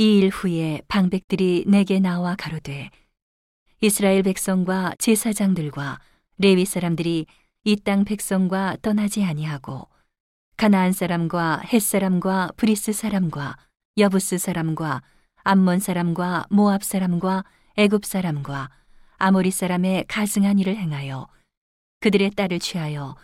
[0.00, 2.90] 이 일 후에 방백들이 내게 나와 가로되
[3.80, 5.98] 이스라엘 백성과 제사장들과
[6.38, 7.26] 레위 사람들이
[7.64, 9.88] 이 땅 백성과 떠나지 아니하고
[10.56, 13.56] 가나안 사람과 헷 사람과 브리스 사람과
[13.96, 15.02] 여부스 사람과
[15.42, 17.44] 암몬 사람과 모압 사람과
[17.76, 18.70] 애굽 사람과
[19.16, 21.26] 아모리 사람의 가증한 일을 행하여
[22.00, 23.16] 그들의 딸을 취하여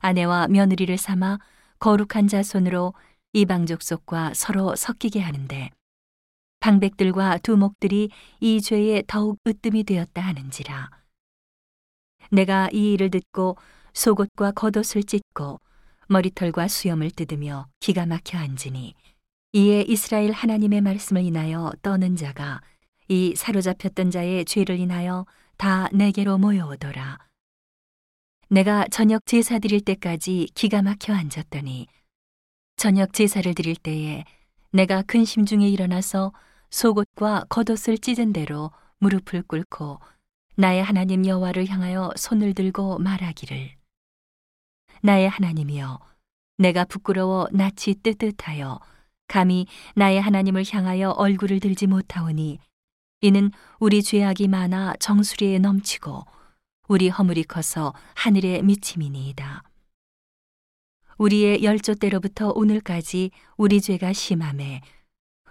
[0.00, 1.38] 아내와 며느리를 삼아
[1.78, 2.94] 거룩한 자손으로
[3.32, 5.70] 이방 족 속과 서로 섞이게 하는데
[6.66, 10.90] 방백들과 두목들이 이 죄에 더욱 으뜸이 되었다 하는지라
[12.32, 13.56] 내가 이 일을 듣고
[13.94, 15.60] 속옷과 겉옷을 찢고
[16.08, 18.94] 머리털과 수염을 뜯으며 기가 막혀 앉으니
[19.52, 22.60] 이에 이스라엘 하나님의 말씀을 인하여 떠는 자가
[23.06, 25.24] 이 사로잡혔던 자의 죄를 인하여
[25.56, 27.18] 다 내게로 모여오더라.
[28.48, 31.86] 내가 저녁 제사 드릴 때까지 기가 막혀 앉았더니
[32.74, 34.24] 저녁 제사를 드릴 때에
[34.72, 36.32] 내가 근심 중에 일어나서
[36.70, 40.00] 속옷과 겉옷을 찢은 대로 무릎을 꿇고
[40.56, 43.70] 나의 하나님 여호와를 향하여 손을 들고 말하기를
[45.02, 46.00] 나의 하나님이여
[46.58, 48.80] 내가 부끄러워 낯이 뜨뜻하여
[49.28, 52.58] 감히 나의 하나님을 향하여 얼굴을 들지 못하오니
[53.22, 56.24] 이는 우리 죄악이 많아 정수리에 넘치고
[56.88, 59.62] 우리 허물이 커서 하늘에 미침이니이다.
[61.18, 64.82] 우리의 열조 때로부터 오늘까지 우리 죄가 심함에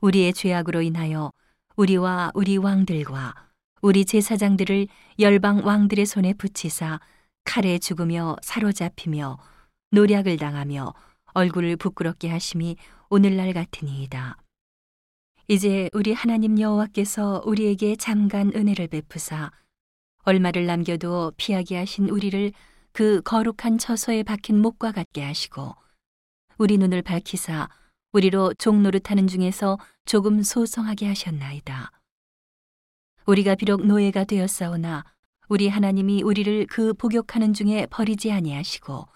[0.00, 1.30] 우리의 죄악으로 인하여
[1.76, 3.34] 우리와 우리 왕들과
[3.82, 4.86] 우리 제사장들을
[5.18, 7.00] 열방 왕들의 손에 붙이사
[7.44, 9.38] 칼에 죽으며 사로잡히며
[9.90, 10.94] 노략을 당하며
[11.32, 12.76] 얼굴을 부끄럽게 하심이
[13.08, 14.36] 오늘날 같으니이다.
[15.48, 19.50] 이제 우리 하나님 여호와께서 우리에게 잠깐 은혜를 베푸사
[20.22, 22.52] 얼마를 남겨두어 피하게 하신 우리를
[22.92, 25.74] 그 거룩한 처소에 박힌 목과 같게 하시고
[26.58, 27.68] 우리 눈을 밝히사
[28.12, 31.92] 우리로 종노릇하는 중에서 조금 소성하게 하셨나이다.
[33.26, 35.04] 우리가 비록 노예가 되었사오나
[35.48, 39.06] 우리 하나님이 우리를 그 복역하는 중에 버리지 아니하시고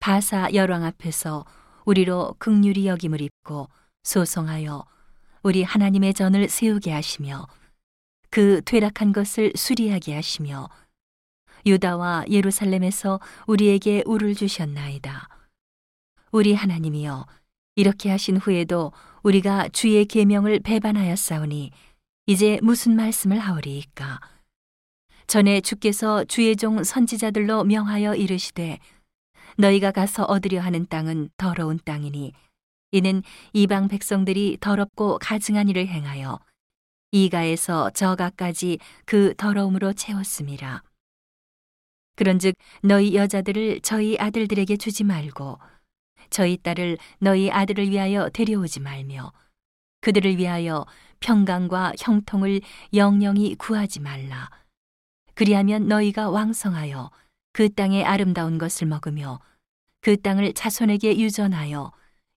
[0.00, 1.44] 바사 열왕 앞에서
[1.84, 3.68] 우리로 극률이 여김을 입고
[4.02, 4.84] 소송하여
[5.42, 7.46] 우리 하나님의 전을 세우게 하시며
[8.30, 10.68] 그 퇴락한 것을 수리하게 하시며
[11.64, 15.28] 유다와 예루살렘에서 우리에게 우를 주셨나이다.
[16.30, 17.26] 우리 하나님이여
[17.78, 18.90] 이렇게 하신 후에도
[19.22, 21.70] 우리가 주의 계명을 배반하였사오니
[22.26, 24.18] 이제 무슨 말씀을 하오리이까
[25.28, 28.80] 전에 주께서 주의 종 선지자들로 명하여 이르시되
[29.58, 32.32] 너희가 가서 얻으려 하는 땅은 더러운 땅이니
[32.90, 33.22] 이는
[33.52, 36.40] 이방 백성들이 더럽고 가증한 일을 행하여
[37.12, 40.82] 이가에서 저가까지 그 더러움으로 채웠음이라.
[42.16, 45.60] 그런즉 너희 여자들을 저희 아들들에게 주지 말고
[46.30, 49.32] 저희 딸을 너희 아들을 위하여 데려오지 말며
[50.00, 50.86] 그들을 위하여
[51.20, 52.60] 평강과 형통을
[52.94, 54.50] 영영히 구하지 말라.
[55.34, 57.10] 그리하면 너희가 왕성하여
[57.52, 59.40] 그 땅의 아름다운 것을 먹으며
[60.00, 61.92] 그 땅을 자손에게 유전하여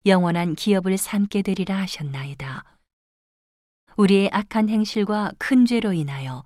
[0.05, 2.63] 영원한 기업을 삼게 되리라 하셨나이다.
[3.97, 6.43] 우리의 악한 행실과 큰 죄로 인하여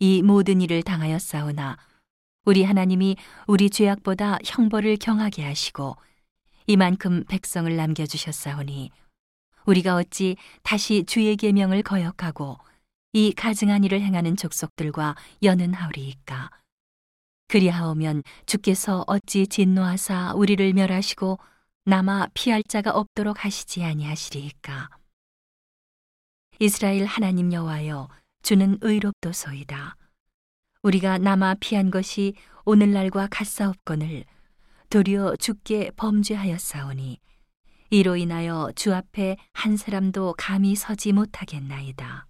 [0.00, 1.76] 이 모든 일을 당하였사오나
[2.44, 3.16] 우리 하나님이
[3.46, 5.96] 우리 죄악보다 형벌을 경하게 하시고
[6.68, 8.90] 이만큼 백성을 남겨주셨사오니
[9.64, 12.58] 우리가 어찌 다시 주의 계명을 거역하고
[13.14, 16.50] 이 가증한 일을 행하는 족속들과 연은하오리이까?
[17.48, 21.38] 그리하오면 주께서 어찌 진노하사 우리를 멸하시고
[21.86, 24.90] 남아 피할 자가 없도록 하시지 아니하시리이까?
[26.58, 28.10] 이스라엘 하나님 여호와여
[28.42, 29.96] 주는 의롭도소이다.
[30.82, 32.34] 우리가 남아 피한 것이
[32.66, 34.26] 오늘날과 같사옵거늘
[34.90, 37.20] 도리어 주께 범죄하였사오니
[37.90, 42.27] 이로 인하여 주 앞에 한 사람도 감히 서지 못하겠나이다.